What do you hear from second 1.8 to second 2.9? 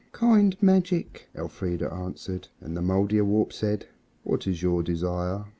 answered. And the